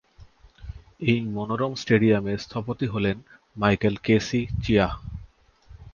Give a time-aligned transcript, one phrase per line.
[1.01, 3.17] এই মনোরম স্টেডিয়ামের স্থপতি হলেন
[3.55, 4.91] মাইকেল কে সি চিয়াহ।